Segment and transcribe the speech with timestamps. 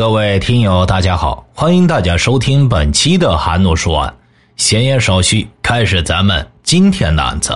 [0.00, 4.14] 各位听友，大家好，欢迎大家收听本期的韩诺说案。
[4.56, 7.54] 闲言少叙，开始咱们今天的案子。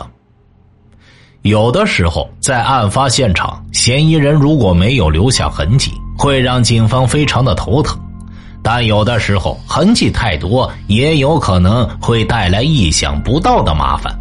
[1.41, 7.97] 有的时候，在案发现场，嫌疑人如果没有留下痕迹，会让警方非常的头疼；
[8.63, 14.15] 但有的时候，痕迹太多，也有可能会带来意想不到的麻烦。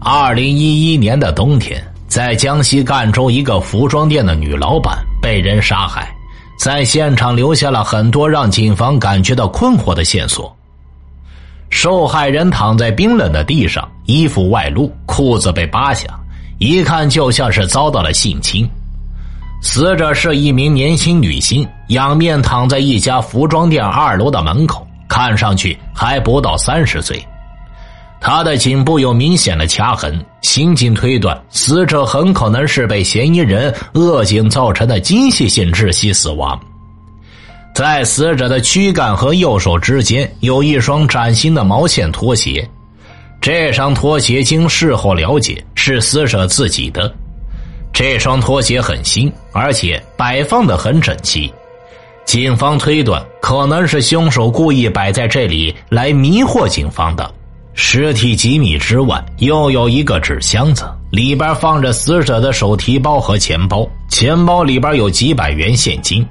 [0.00, 6.10] 二零一一年的冬天，在江西赣州一个服装店的女老板被人杀害。
[6.60, 10.54] 在现场留下了很多让警方感觉到困惑的线索。
[11.70, 16.06] 受害人躺在冰冷的地上，衣服外露，裤子被扒下，
[16.58, 18.68] 一看就像是遭到了性侵。
[19.62, 27.26] 死者是一名年轻女性，仰面躺在一家服装店二楼的门口，看上去还不到三十岁。
[28.20, 30.24] 他的颈部有明显的掐痕。
[30.42, 36.58] 刑警推断，死者很可能是被嫌疑人扼颈造成的机械性窒息死亡。
[37.74, 42.68] 在死者的躯干和右手之间有一双崭新的毛线拖鞋，
[43.40, 47.12] 这双拖鞋经事后了解是死者自己的。
[47.92, 51.52] 这双拖鞋很新，而且摆放的很整齐。
[52.24, 57.34] 警方推断，可能是凶手故意摆在这里来迷惑警方的。
[57.82, 66.24] 尸体几米之外，又有一个纸箱子，里边放着死者的手提包和钱包，钱包里边有几百元现金，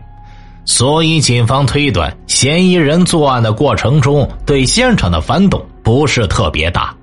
[0.64, 6.95] 所以警方推断，嫌疑人作案的过程中对现场的翻动不是特别大。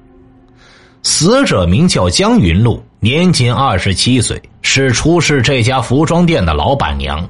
[1.03, 7.29] 死者名叫江云露，年仅二十七岁，是出事这家服装店的老板娘。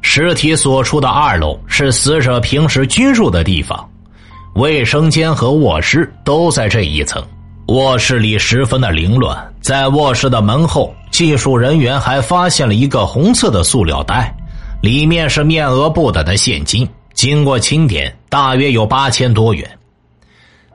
[0.00, 3.86] 尸体所处的二楼是死者平时居住的地方。
[4.58, 7.24] 卫生间和卧室都在这一层，
[7.68, 9.54] 卧室里十分的凌乱。
[9.60, 14.34] 在卧室的门后，技术人员还发现了一个红色的塑料袋，
[14.82, 19.64] 里面是面额不等的现金，经过清点，大约有八千多元。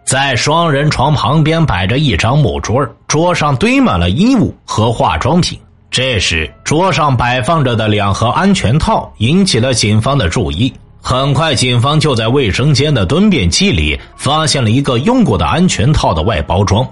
[0.05, 5.59] 在双人床旁边摆着一张木桌，桌上堆满了衣物和化妆品。
[5.91, 10.73] 这时，桌上摆放着的两盒安全套引起了警方的注意。
[11.05, 16.87] 很快，警方就在卫生间的蹲便器里发现了一个用过的安全套的外包装。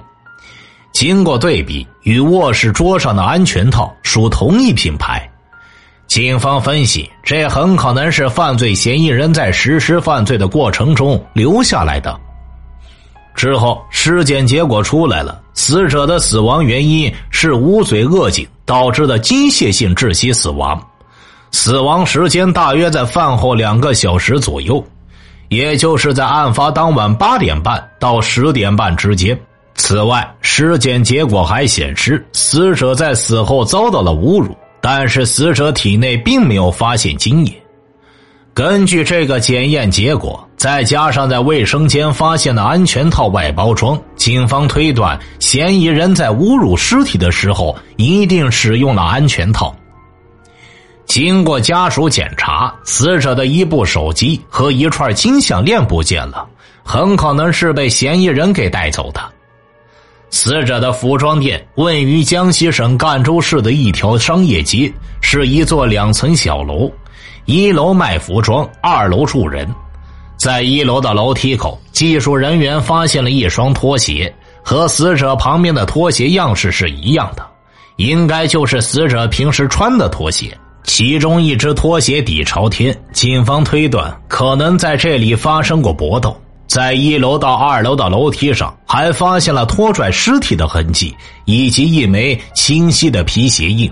[0.92, 5.26] 经过对比，与卧室桌上的安全套属同一品牌。
[6.08, 12.20] 警方分析，这很可能是犯罪嫌疑人在实施犯罪的过程中留下来的。
[13.34, 20.86] 之后，尸检结果出来了，死者的死亡原因是捂嘴扼颈导致的机械性窒息死亡。
[21.52, 24.84] 死亡时间大约在饭后两个小时左右，
[25.50, 29.38] 也就是在案发当晚八点半到十点半之间。
[29.76, 37.54] 此外，尸检结果还显示，死者在死后遭到了侮辱，但是死者体内并没有发现精液。
[38.54, 49.74] 根据这个检验结果，再加上在卫生间发现的安全套外包装，警方推断嫌疑人在侮辱尸体的时候一定使用了安全套。
[51.12, 56.48] 经过家属检查，死者的一部手机和一串金项链不见了，
[56.86, 59.20] 很可能是被嫌疑人给带走的。
[60.30, 64.90] 死者的服装店位于江西省赣州市的一条商业街，
[65.20, 66.90] 是一座两层小楼，
[67.44, 69.68] 一楼卖服装，二楼住人。
[70.38, 74.34] 在一楼的楼梯口，技术人员发现了一双拖鞋，
[74.64, 77.46] 和死者旁边的拖鞋样式是一样的，
[77.98, 80.58] 应该就是死者平时穿的拖鞋。
[80.84, 86.36] 其中一只拖鞋底朝天，警方推断可能在这里发生过搏斗。
[86.68, 93.92] 在一楼到二楼的楼梯上，还发现了拖拽尸体的痕迹，以及一枚清晰的皮鞋印。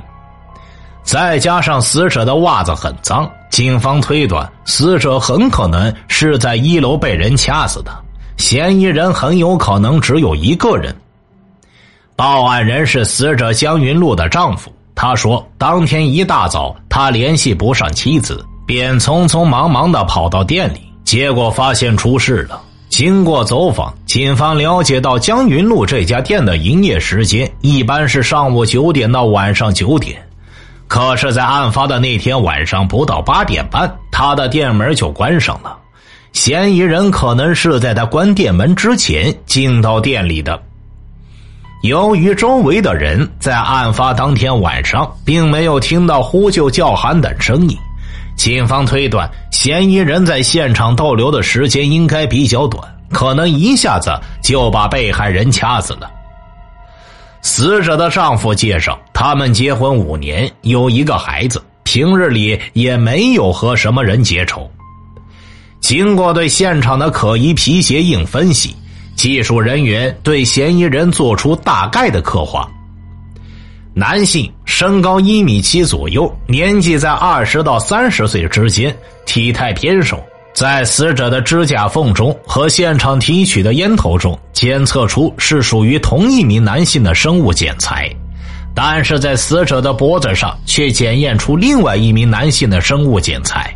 [1.03, 7.91] 再加上死者的袜子很脏，警方推断死者很可能是在一楼被人掐死的。
[8.37, 10.95] 嫌疑人很有可能只有一个人。
[12.15, 14.71] 报案人是死者江云露的丈夫。
[15.01, 22.61] 他说，当天一大早，他联系不上妻子，便匆匆忙忙的跑到店里，结果发现出事了。
[22.89, 30.21] 经过走访，警方了解到江云路这家店的营业时间一般是上午九点到晚上九点，
[30.89, 35.77] 可是，在案发的那天晚上不到八点半，他的店门就关上了。
[36.33, 40.61] 嫌疑人可能是在他关店门之前进到店里的。
[41.81, 47.77] 由于周围的人在案发当天晚上并没有听到呼救叫喊等声音，
[48.35, 54.11] 警方推断嫌疑人在现场逗留的时间应该比较短，可能一下子
[54.43, 56.11] 就把被害人掐死了。
[57.41, 61.63] 死者的丈夫介绍，他们结婚五年，有一个孩子。
[61.85, 64.69] 平日里也没有和什么人结仇。
[65.79, 68.75] 经过对现场的可疑皮鞋印分析，
[69.19, 72.65] 技术人员对嫌疑人做出大概的刻画。
[73.93, 78.95] 男性，身高一米七左右，年纪在二十到三十岁之间，
[79.25, 80.17] 体态偏瘦。
[80.53, 88.09] 在死者的指甲缝中和现场提取的烟头中检测出是属于同一名男性的生物检材，
[88.73, 93.75] 但是在死者的脖子上却检验出另外一名男性的生物检材。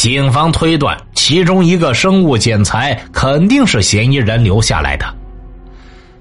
[0.00, 5.04] 警方推断，其中一个生物检材肯定是嫌疑人留下来的。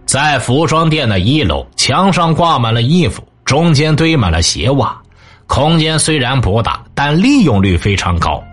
[0.06, 5.02] 在服装店的一楼，墙上挂满了衣服，中间堆满了鞋袜，
[5.48, 8.44] 空间虽然不大，但利用率非常高。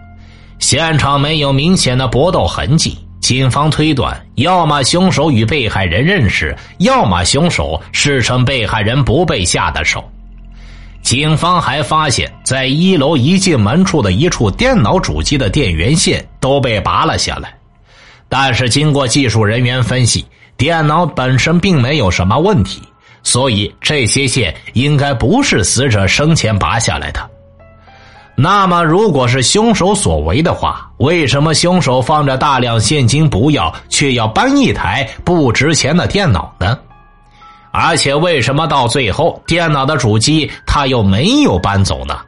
[0.60, 10.08] 现场没有明显的搏斗痕迹，警方推断，要么凶手与被害人认识，要么凶手是趁被害人不备下的手。
[11.06, 17.54] 警方还发现，在一楼一进门处的一处电脑主机的电源线都被拔了下来，
[18.28, 20.26] 但是经过技术人员分析，
[20.56, 22.82] 电脑本身并没有什么问题，
[23.22, 27.20] 所以这些线应该不是死者生前拔下来的。
[28.34, 36.76] 那么，如果是凶手所为的话，为什么凶手放着大量现金不要，却要搬一台不值钱的电脑呢？
[37.78, 42.18] 而且为什么到最后电脑的主机他又没有搬走呢？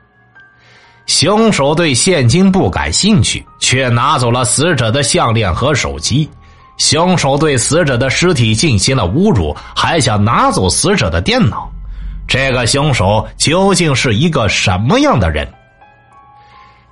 [1.07, 6.29] 凶手对现金不感兴趣，却拿走了死者的项链和手机。
[6.77, 11.67] 凶手对死者的尸体进行了侮辱，还想拿走死者的电脑。
[12.27, 15.49] 这个凶手究竟是一个什么样的人？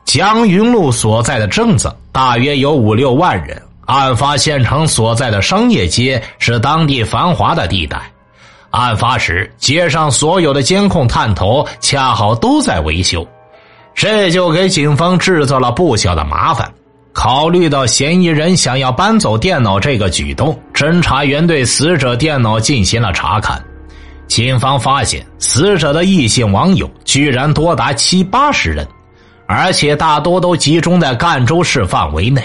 [0.06, 8.00] 江云路所在的镇子大约有五六万人，案发现场所在的商业街是当地繁华的地带。
[8.70, 13.26] 案发时，街上所有的监控探头恰好都在维修，
[13.94, 16.70] 这就给警方制造了不小的麻烦。
[17.12, 23.64] 考虑到嫌疑人想要搬走电脑这个举动，侦查员对死者电脑进行了查看。
[24.26, 28.86] 警方发现，死者的异性网友居然多达七八十人，
[29.46, 32.42] 而且大多都集中在赣州市范围内。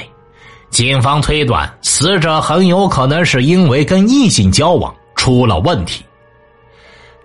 [0.69, 6.01] 警方推断，死者很有可能是因为跟异性交往出了问题。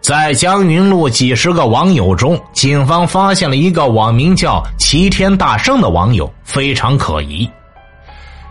[0.07, 7.51] 在江云路几十个网友中，警方发现了一个网名叫“齐天大圣”的网友，非常可疑。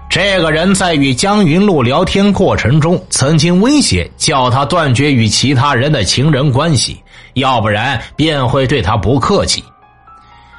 [0.10, 7.02] 这个人在与江云路聊天过程中，曾经威胁叫他断绝与其他人的情人关系，
[7.36, 9.63] 要不然便会对他不客气。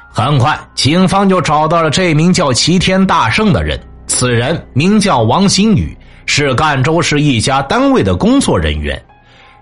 [0.09, 5.95] 很快，警方就找到了这名叫“齐天大圣”的人，此人名叫王新宇，
[6.25, 8.99] 是赣州市一家单位的工作人员。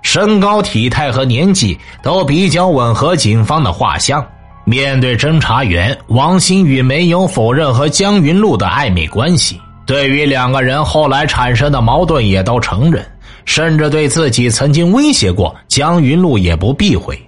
[0.05, 4.23] 身高、体态和年纪都比较吻合警方的画像。
[4.63, 9.59] 面对侦查员，王新宇没有否认和江云路的暧昧关系。
[9.83, 13.03] 对于两个人后来产生的矛盾，也都承认，
[13.45, 17.19] 甚至对自己曾经威胁过江云路也不避讳。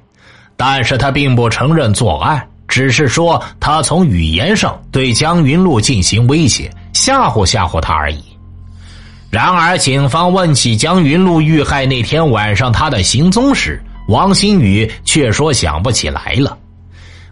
[0.55, 8.23] 但是他并不承认作案，只是说他从语言上对江云路进行威胁，吓唬吓唬他而已。
[9.29, 16.57] 然而，警方问起江云路遇害那天晚上他的行踪时，王新宇却说想不起来了。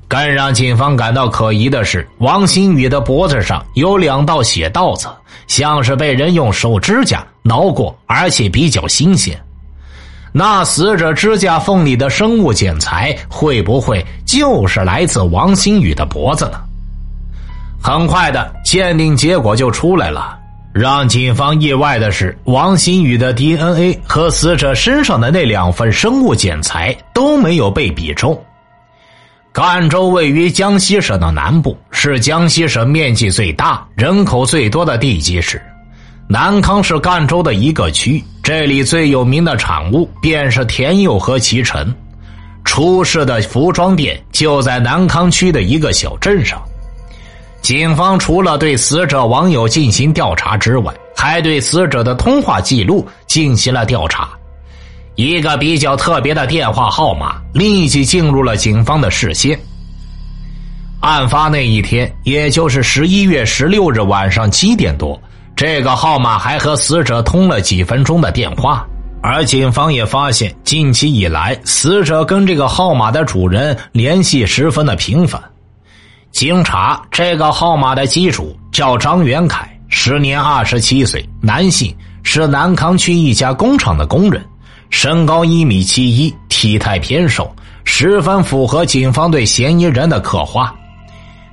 [0.08, 5.08] 更让警方感到可疑的是，王新宇的脖子上有两道血道子，
[5.48, 9.40] 像是被人用手指甲挠过，而且比较新鲜。
[10.34, 16.60] 那死者指甲缝里的生物检材会不会就是来自王新宇的脖子呢？
[17.82, 20.38] 很快的，鉴定结果就出来了。
[20.78, 28.38] 让警方意外的是，王新宇的 DNA 和死者身上的那两份生物检材都没有被比中。
[29.54, 35.62] 赣州位于江西省的南部，是江西省面积最大、人口最多的地级市。
[36.28, 41.96] 南康是赣州的一个区，这里最有名的产物便是田釉和脐橙。
[42.66, 46.62] 出事的服装店就在南康区的一个小镇上。
[47.66, 54.30] 警方除了对死者网友进行调查之外，还对死者的通话记录进行了调查。
[55.16, 59.60] 一个比较特别的电话号码立即进入了警方的视线。
[61.00, 65.20] 案发那一天，也就是十一月十六日晚上七点多，
[65.56, 68.86] 这个号码还和死者通了几分钟的电话。
[69.24, 75.42] 而警方也发现，近期以来，死者跟这个号码的主人联系十分的频繁。
[76.36, 84.46] 经查，这个号码的机主叫张元凯，时年二十七岁，男性，是南康区一家工厂的工人，
[84.90, 87.50] 身高一米七一，体态偏瘦，
[87.86, 90.76] 十分符合警方对嫌疑人的刻画。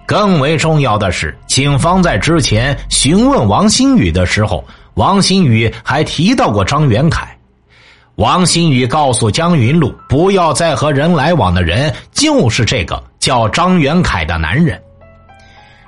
[0.05, 7.32] 更为重要的是，警方在之前询问王新宇的时候，王新宇还提到过张元凯。
[8.17, 14.79] 王新宇告诉江云路，不要再和人来往的人就是这个叫张元凯的男人。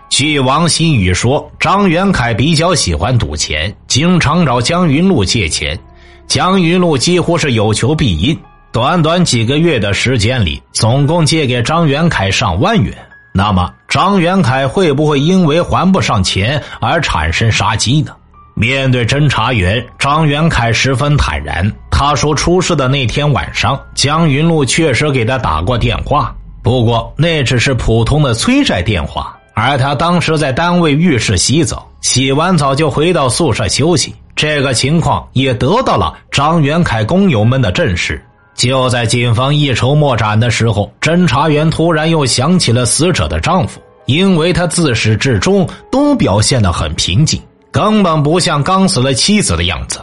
[0.09, 5.79] 据王新宇说，张元凯比较喜欢赌钱，经常找江云路借钱，
[6.27, 8.39] 江云路几乎是有求必应。
[8.73, 12.97] 短短几个月的时间里，总共借给张元凯上万元。
[13.35, 18.13] 那么，张元凯会不会因为还不上钱而产生杀机呢？
[18.55, 21.71] 面对侦查员，张元凯十分坦然。
[21.97, 29.39] 他说，出事的那天晚上，江云路确实给他打过电话，不过那只是普通的催债电话。
[29.55, 34.13] 而他当时在单位浴室洗澡，洗完澡就回到宿舍休息。
[34.35, 38.21] 这个情况也得到了张元凯工友们的证实。
[38.57, 50.01] 就在警方一筹莫展的时候，侦查员突然又想起了死者的丈夫，因为他自始至终都表现得很平静，根本不像刚死了妻子的样子。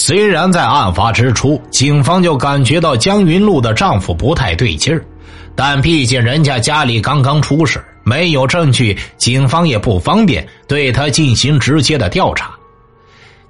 [0.00, 5.04] 虽然在案发之初，警方就感觉到江云路的丈夫不太对劲儿，
[5.56, 12.52] 但毕竟人家家里刚刚出事没有证据，警方也不方便对他进行直接的调查。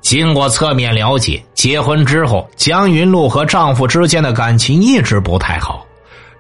[0.01, 5.87] 经过侧面了解，结婚之后，江云露和丈夫之间的感情一直不太好，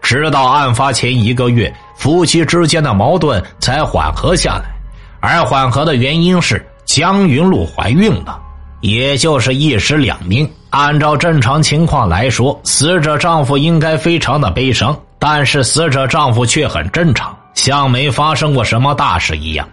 [0.00, 4.74] 直到案发前一个月，夫妻之间的矛盾才缓和下来。
[5.20, 8.40] 而缓和的原因是江云露怀孕了，
[8.80, 10.49] 也就是一尸两命。
[10.70, 17.37] 按照正常情况来说，死者丈夫应该非常的悲伤，但是死者丈夫却很正常。
[17.54, 19.68] 像没发生过什么大事一样。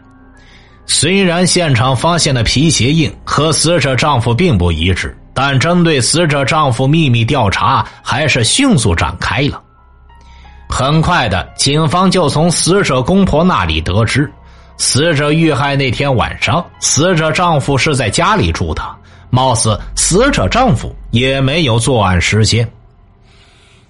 [0.88, 9.62] 虽然现场发现的皮鞋印和死者丈夫并不一致，但针对死者丈夫秘密调查还是迅速展开了。
[10.68, 14.32] 很快的，警方就从死者公婆那里得知，
[14.78, 18.82] 死者遇害那天晚上，死者丈夫是在家里住的，
[19.30, 22.68] 貌似死者丈夫也没有作案时间。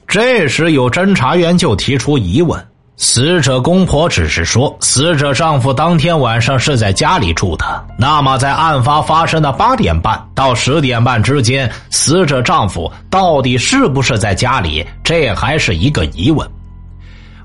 [0.07, 2.63] 这时，有侦查员就提出疑问。
[2.97, 7.65] 死者公婆只是说，死者丈夫当天晚上是在家里住的。
[7.97, 14.85] 那么，在案发发生的八点半到十点半之间，死者丈夫到底是不是在家里？
[15.03, 16.49] 这还是一个疑问。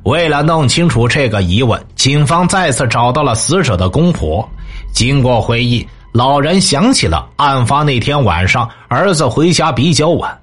[0.05, 4.49] 为了弄清楚这个疑问，警方再次找到了死者的公婆。
[4.93, 10.37] 经过回忆，老人想起了案发那天晚上，儿子回家比较晚，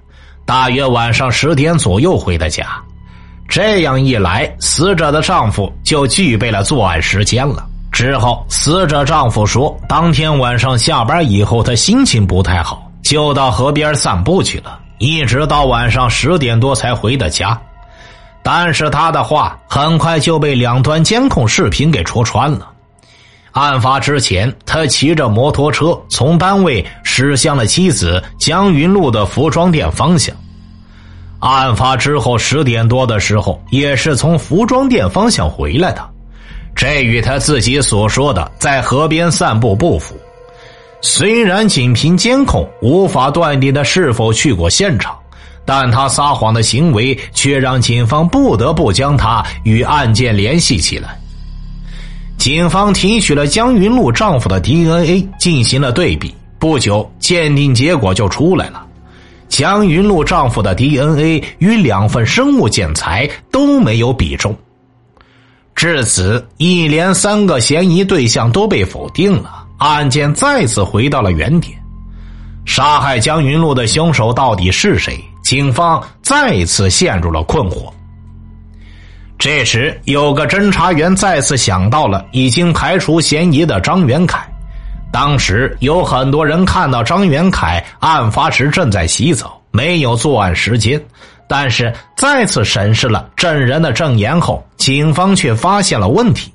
[0.46, 2.66] 大约晚上十点左右回的家。
[3.48, 7.66] 这样一来，死者的丈夫就具备了作案时间了。
[7.90, 17.60] 之后，死者丈夫说，当天晚上下班以后，他心情不太好，就到河边散步去了，一直到晚上十点多才回的家。
[18.50, 22.70] 但是他的话很快就被两端监控视频给戳穿了。
[23.52, 30.34] 案发之前，他骑着摩托车从单位驶向了妻子江云路的服装店方向。
[31.40, 36.08] 案发之后十点多的时候，也是从服装店方向回来的，
[36.74, 40.16] 这与他自己所说的在河边散步不符。
[41.02, 45.17] 虽然仅凭监控无法断定他是否去过现场，
[45.68, 51.20] 但他撒谎的行为却让警方不得不将他与案件联系起来。
[52.38, 58.82] 警方提取了江云露丈夫的 DNA 进行了对比，不久鉴定结果就出来了。
[59.50, 64.56] 江云露丈夫的 DNA 与两份生物检材都没有比中，
[65.74, 71.76] 至此，一连三个嫌疑对象都被否定了，案件再次回到了原点。
[72.64, 75.22] 杀害江云露的凶手到底是谁？
[75.48, 77.90] 警方再次陷入了困惑。
[79.38, 84.46] 这时，有个侦查员再次想到了已经排除嫌疑的张元凯。
[85.10, 91.02] 当时有很多人看到张元凯案发时正在洗澡，没有作案时间。
[91.48, 96.52] 但是再次审视了证人的证言后，警方却发现了问题，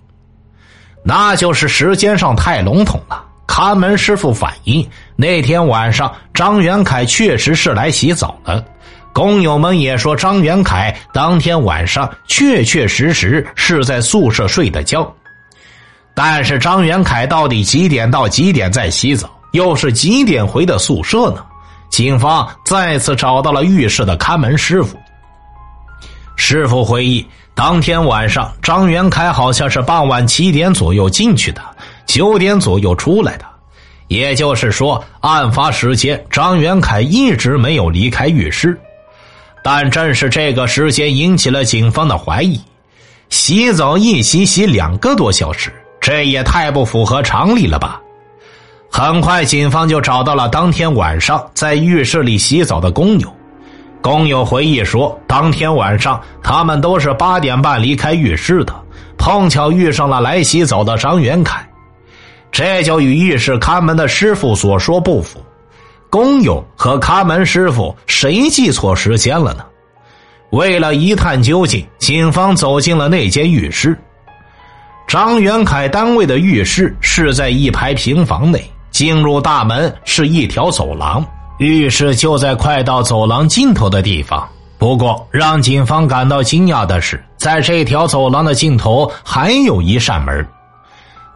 [1.03, 3.23] 那就是时间上太笼统了。
[3.45, 8.63] 看门师傅反映，那天晚上张元凯确实是来洗澡的，
[9.13, 15.15] 工友们也说张元凯当天晚上确确实实是在宿舍睡的觉。
[16.15, 21.43] 但是张元凯到底几点到几点在洗澡，又是几点回的宿舍呢？
[21.89, 24.97] 警方再次找到了浴室的看门师傅。
[26.35, 31.61] 师傅回忆，当天晚上张元凯好像是傍晚七点左右进去的，
[32.07, 33.45] 九点左右出来的，
[34.07, 38.75] 也就是说，案发时间张元凯一直没有离开浴室。
[39.63, 42.59] 但正是这个时间引起了警方的怀疑。
[43.29, 47.99] 洗澡一洗洗两个多小时，这也太不符合常理了吧？
[48.91, 53.35] 很快，警方就找到了当天晚上在浴室里洗澡的工友。
[54.01, 58.75] 工友回忆说，当天晚上他们都是八点半离开浴室的，
[59.17, 61.65] 碰巧遇上了来洗澡的张元凯，
[62.51, 65.43] 这就与浴室看门的师傅所说不符。
[66.13, 69.65] 工友和看门师傅谁记错时间了呢？
[70.51, 73.97] 为了一探究竟，警方走进了那间浴室。
[75.07, 81.25] 张元凯单位的浴室是在一排平房内，进入大门是一条走廊，
[81.57, 84.47] 浴室就在快到走廊尽头的地方。
[84.77, 90.47] 不过，让警方感到惊讶的是，在这条走廊的尽头还有一扇门。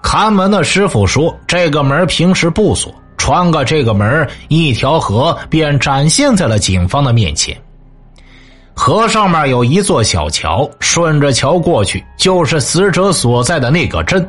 [0.03, 7.55] 看门的师傅说，这个门平时不锁，穿过这个门，一条河便展现在了警方的面前。
[8.73, 14.27] 河上面有一座小桥，顺着桥过去就是死者所在的那个镇。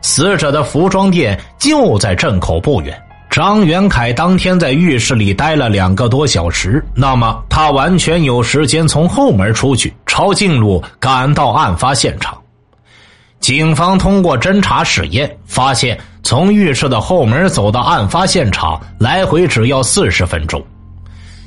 [0.00, 2.96] 死者的服装店就在镇口不远。
[3.28, 12.40] 张元凯当天在浴室里待了两个多小时，那么他完全有时间从后门出去，抄近路赶到案发现场。
[13.40, 20.62] 警方通过侦查实验发现，从浴室的后门走到案发现场，来回只要四十分钟。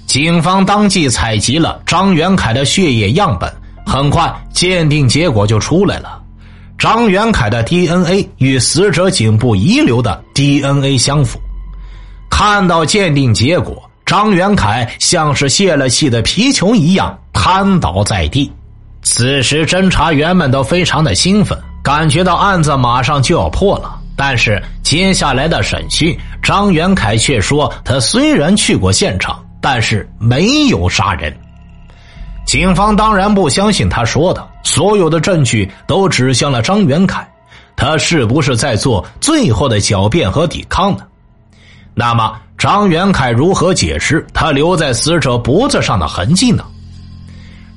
[0.08, 3.52] 警方当即采集了张元凯的血液样本，
[3.86, 6.20] 很快鉴定结果就出来了。
[6.78, 11.40] 张元凯的 DNA 与死者颈部遗留的 DNA 相符。
[12.30, 18.52] 看到鉴定结果，张元凯像是泄了气的皮球一样瘫倒在地。
[19.04, 24.00] 此时，侦查员们都非常的兴奋，感觉到案子马上就要破了。
[24.16, 29.44] 但是接下来的审讯，张元凯却说他虽然去过现场。
[29.64, 31.32] 但是没有杀人，
[32.48, 34.44] 警方当然不相信他说的。
[34.64, 37.32] 所有的证据都指向了张元凯，
[37.76, 41.04] 他是不是在做最后的狡辩和抵抗呢？
[41.94, 46.66] 那么张元凯如何解释他留在死者脖子上的痕迹呢？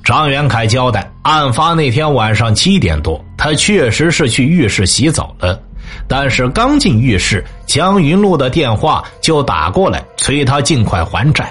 [0.05, 5.59] 张元凯交代，案发那天晚上七点多，他确实是去浴室洗澡了，
[6.07, 11.51] 但是刚进浴室，江云路的电话就打过来，催他尽快还债。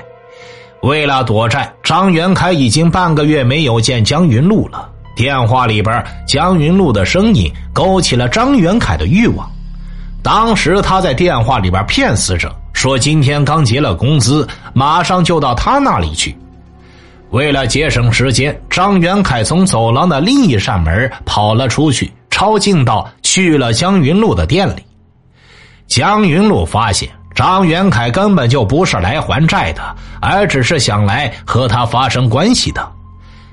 [0.83, 4.87] 为了躲债，张元凯已经半个月没有见江云路了。
[5.15, 9.49] 电话里边，江云路的声音勾起了张元凯的欲望。
[10.21, 16.37] 当时他在电话里边骗死者，说今天刚结了工资，马上就到他那里去。
[17.33, 24.85] 为了节省时间，张元凯从走廊的另一扇门跑了出去，抄近道去了江云路的店里。
[25.87, 27.09] 江云路发现。
[27.35, 29.81] 张元凯根本就不是来还债的，
[30.21, 32.87] 而只是想来和他发生关系的。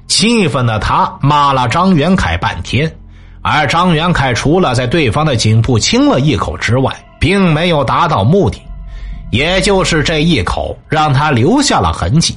[0.07, 2.95] 气愤的他骂了张元凯半天，
[3.41, 8.61] 而张元凯除了在对方的颈部亲了一口之外，并没有达到目的。
[9.31, 12.37] 也就是这一口，让他留下了痕迹。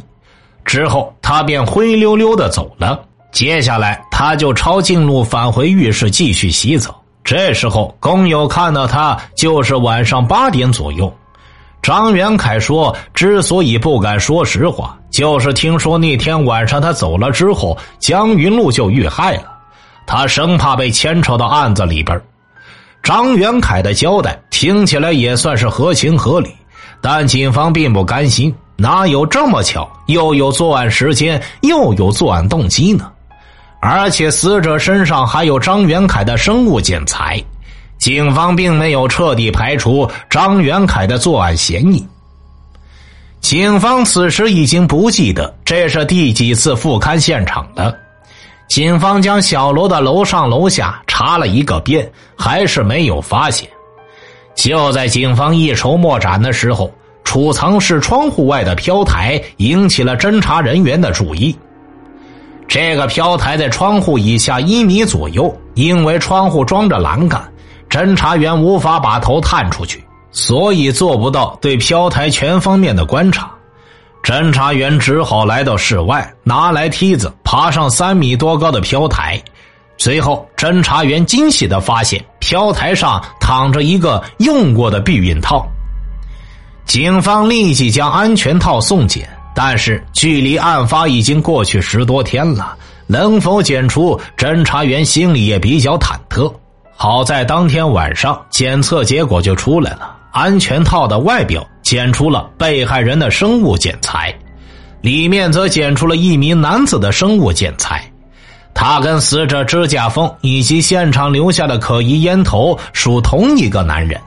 [0.65, 2.99] 之后，他便灰溜溜的走了。
[3.31, 6.99] 接下来，他就抄近路返回浴室继续洗澡。
[7.23, 11.11] 这时候，工友看到他，就是晚上八点左右。
[11.81, 19.51] 张元凯说：“之所以不敢说实话，就是听说那天晚上他走了之后，江云路就遇害了，
[20.05, 22.21] 他生怕被牵扯到案子里边。”
[23.03, 26.55] 张元凯的交代听起来也算是合情合理，
[27.01, 33.09] 但警方并不甘心，哪有这么巧，又有作案时间，又有作案动机呢？
[33.79, 37.41] 而且死者身上还有张元凯的生物检材。
[37.97, 42.05] 警方并没有彻底排除张元凯的作案嫌疑。
[43.39, 47.95] 警方此时已经不记得这是第几次复勘现场了。
[48.67, 53.69] 警方将小楼的楼上楼下查了一个遍，还是没有发现。
[54.55, 56.91] 就在警方一筹莫展的时候，
[57.33, 61.57] 储藏室窗户外的飘台引起了侦查人员的注意。
[62.67, 67.41] 这个飘台在窗户以下一米左右，因为窗户装着栏杆。
[67.89, 73.49] 侦查员无法把头探出去，所以做不到对飘台全方面的观察。
[74.21, 79.41] 侦查员只好来到室外，拿来梯子爬上三米多高的飘台。
[79.97, 85.67] 随后，侦查员惊喜的发现，飘台上躺着一个用过的避孕套。
[86.85, 92.75] 警方立即将安全套送检，但是距离案发已经过去十多天了，
[93.07, 94.19] 能否检出？
[94.37, 96.53] 侦查员心里也比较忐忑。
[96.95, 104.33] 好在当天晚上检测结果就出来了，安全套的外表检出了被害人的生物检材，
[105.01, 108.03] 里面则检出了一名男子的生物检材，
[108.73, 114.19] 他跟死者指甲缝以及现场留下的可疑烟头属同一个男人。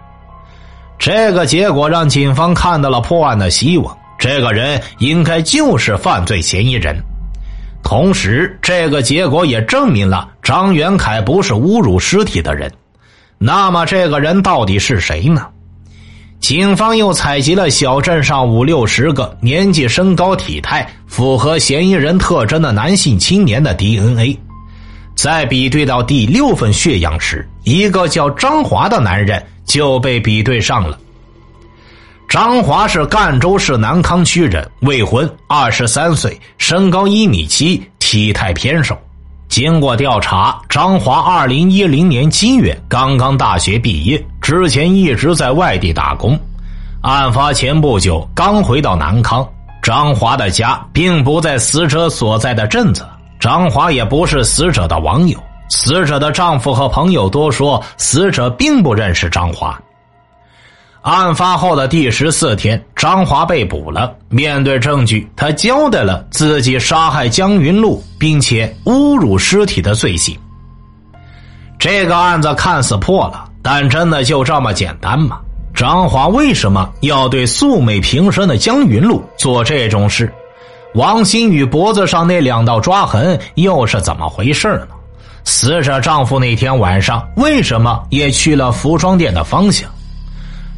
[0.99, 6.97] 这个结果让警方看到了破案的希望，这个人应该就是犯罪嫌疑人。
[7.83, 12.73] 同时，这个结果也证明了张元凯不是侮辱尸体的人。
[13.39, 15.47] 那么，这个人到底是谁呢？
[16.41, 24.39] 警方又采集了小镇上五六十个年纪、身高、体态符合嫌疑人特征的男性青年的 DNA，
[25.17, 29.45] 在比对到第六份血样时，一个叫张华的男人。
[29.67, 30.97] 就被比对上了。
[32.29, 38.97] 张华是赣州市南康区人，未婚，二十三岁，身高一米七，体态偏瘦。
[39.49, 46.39] 经过调查，张华二零一零年七月刚刚大学毕业，之前一直在外地打工。
[47.01, 49.45] 案发前不久刚回到南康。
[49.83, 53.05] 张华的家并不在死者所在的镇子，
[53.47, 55.39] 张华也不是死者的网友。
[55.69, 59.81] 死者的丈夫和朋友都说，死者并不认识张华。
[61.03, 64.13] 案发后的第十四天，张华被捕了。
[64.29, 70.37] 面对证据，他交代了自己杀害江云露并且侮辱尸体的罪行。
[71.79, 75.39] 这个案子看似破了，但真的就这么简单吗？
[75.73, 80.35] 张华为什么要对素昧平生的江云露做这种事？
[80.95, 84.89] 王新宇脖子上那两道抓痕又是怎么回事呢？
[85.45, 89.89] 死者丈夫那天晚上为什么也去了服装店的方向？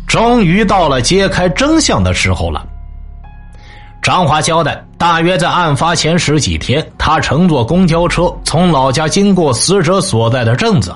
[0.06, 2.66] 终于到了揭开真相的时候了。
[4.02, 10.94] 张华交代，大约在案发前十几天，他乘坐公交车从老家经过死者所在的镇子，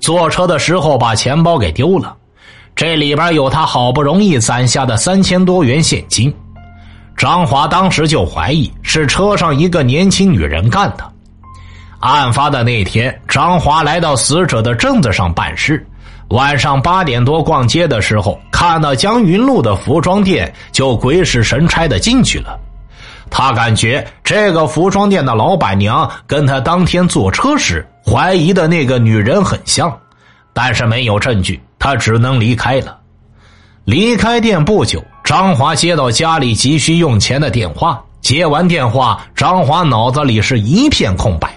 [0.00, 2.14] 坐车的时候把钱包给丢了，
[2.74, 6.32] 这里边有他好不容易攒下的三千多元现金。
[7.22, 11.08] 张华当时就怀疑是车上一个年轻女人干的。
[12.00, 15.86] 案发的那天，张华来到死者的镇子上办事。
[16.30, 22.58] 晚上八点多逛街的时候，看到江云路的服装店，就鬼使神差的进去了。
[23.30, 29.96] 他感觉这个服装店的老板娘跟他当天坐车时怀疑的那个女人很像，
[30.52, 32.98] 但是没有证据，他只能离开了。
[33.84, 38.02] 离开店不久，张华接到家里急需用钱的电话。
[38.20, 41.52] 接完电话，张华脑子里是一片空白。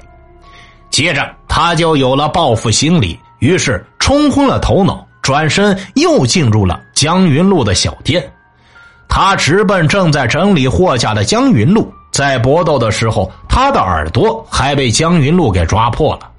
[0.89, 8.28] 接着，他就有了报复心理，于是冲昏了头脑，转身又进入了江云路的小店。
[9.08, 16.32] 他直奔正在整理货架的江云路，在搏斗的时候，他的耳朵还被江云路给抓破了。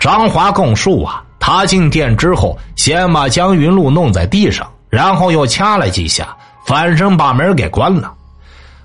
[0.00, 8.12] 张华供述啊，他进店之后，先把江云路弄在地上，然后又掐了几下，反身把门给关了。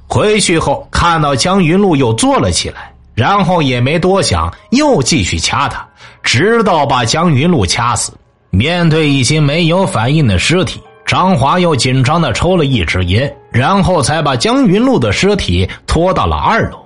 [0.07, 2.91] 回去后，看到江云路又坐了起来。
[3.15, 5.87] 然后也没多想，又继续掐他，
[6.21, 8.11] 直到把江云露掐死。
[8.49, 16.77] 面对已经没有反应的尸体，张华又紧张的抽了一支烟，然后才把江云露的尸体拖到了二楼。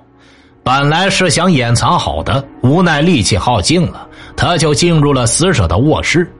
[0.62, 4.06] 本来是想掩藏好的，无奈力气耗尽了，
[4.36, 6.32] 他就进入了死者的卧室。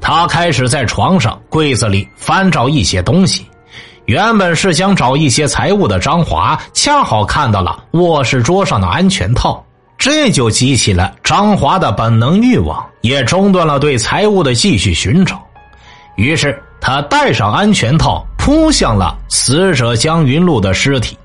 [0.00, 3.46] 他开始在床上、柜子里翻找一些东西。
[4.06, 9.64] 原本是想找一些财物的张华，恰好看到了卧室桌上的安全套，
[9.96, 15.40] 这就激起了张华的本能欲望，也中断了对财物的继续寻找。
[16.16, 21.16] 于是他戴上安全套，扑向了死者江云露的尸体。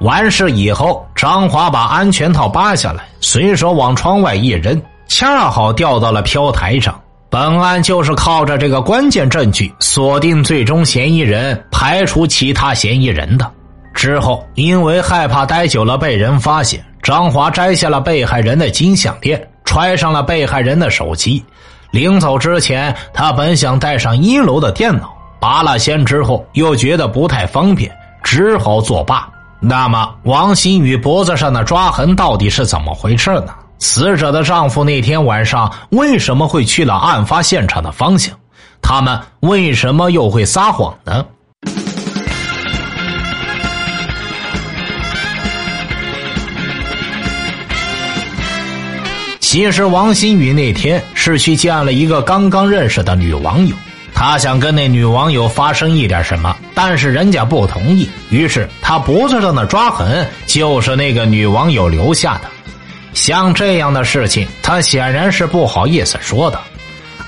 [0.00, 6.98] 完事以后，张华把安全套扒下来，随手往窗外一扔，恰好掉到了飘台上。
[7.30, 13.50] 本案就是靠着这个关键证据锁定最终嫌疑人，排除其他嫌疑人的。
[13.92, 21.44] 之后，因为害怕待久了被人发现，张华摘下了被害人的金项链，揣上了被害人的手机。
[21.90, 29.28] 临走之前，他本想带上一楼的电脑，拔了线之后又觉得不太方便，只好作罢。
[29.60, 33.54] 那么，王新宇脖子上的抓痕到底是怎么回事呢？
[33.78, 38.34] 死者的丈夫那天晚上为什么会去了案发现场的方向？
[38.80, 41.24] 他们为什么又会撒谎呢？
[49.40, 53.74] 其实王新宇那天是去见了一个刚刚认识的女网友，
[54.12, 62.50] 他想跟那女网友发生一点什么，但是人家不同意，于是他脖子上的抓痕就是那个女网友留下的。
[63.12, 66.58] 像这样的事情，他显然是不好意思说的。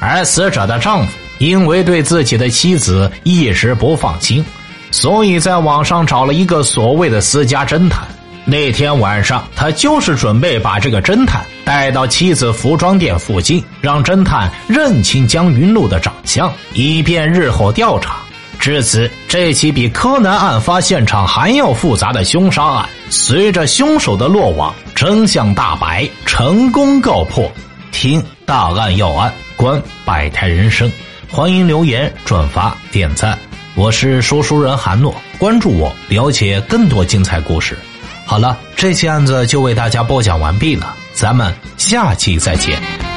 [0.00, 4.44] 而死者的丈夫因为对自己的妻子一直不放心，
[4.90, 8.06] 所以在网上找了一个所谓的私家侦探。
[8.46, 18.16] 那天晚上，他就是准备把这个侦探带到妻子服装店附近，让侦探认清江云路的长相，以便日后调查。
[18.60, 27.50] 至此，这起比柯南案发现场还要复杂的凶杀案，随着凶手的落网，真相大白，成功告破。
[27.90, 30.92] 听大案要案，观百态人生，
[31.30, 33.36] 欢迎留言、转发、点赞。
[33.74, 37.78] 我是说书人韩诺，关注我，了解更多精彩故事。
[38.26, 43.09] 好了，这期案子就为大家播讲完毕了，咱们下期再见。